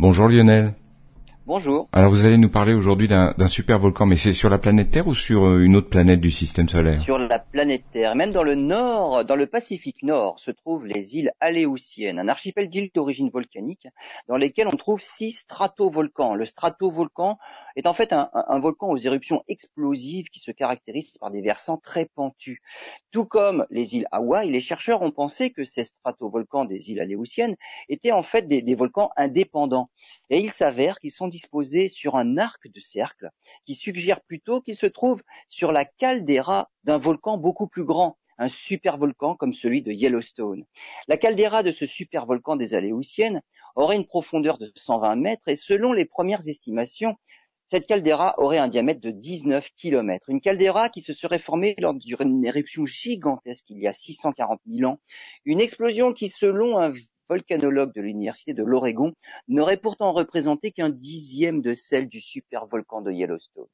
[0.00, 0.74] Bonjour Lionel.
[1.48, 1.88] Bonjour.
[1.94, 5.06] Alors vous allez nous parler aujourd'hui d'un super volcan, mais c'est sur la planète Terre
[5.06, 7.00] ou sur euh, une autre planète du système solaire?
[7.00, 8.14] Sur la planète Terre.
[8.14, 12.68] Même dans le nord, dans le Pacifique Nord, se trouvent les îles Aléoutiennes, un archipel
[12.68, 13.88] d'îles d'origine volcanique
[14.28, 16.34] dans lesquelles on trouve six stratovolcans.
[16.34, 17.38] Le stratovolcan
[17.76, 21.78] est en fait un, un, volcan aux éruptions explosives qui se caractérisent par des versants
[21.78, 22.60] très pentus.
[23.10, 27.56] Tout comme les îles Hawaï, les chercheurs ont pensé que ces stratovolcans des îles Aléoutiennes
[27.88, 29.88] étaient en fait des, des volcans indépendants.
[30.28, 31.28] Et il s'avère qu'ils sont
[31.88, 33.30] sur un arc de cercle
[33.64, 38.48] qui suggère plutôt qu'ils se trouvent sur la caldeira d'un volcan beaucoup plus grand, un
[38.48, 40.64] supervolcan comme celui de Yellowstone.
[41.08, 43.42] La caldeira de ce supervolcan des Aléoutiennes
[43.74, 47.16] aurait une profondeur de 120 mètres et selon les premières estimations,
[47.70, 50.30] cette caldeira aurait un diamètre de 19 km.
[50.30, 54.90] Une caldeira qui se serait formée lors d'une éruption gigantesque il y a 640 000
[54.90, 55.00] ans.
[55.44, 56.94] Une explosion qui, selon un
[57.28, 59.14] volcanologue de l'université de l'Oregon,
[59.48, 63.68] n'aurait pourtant représenté qu'un dixième de celle du supervolcan de Yellowstone.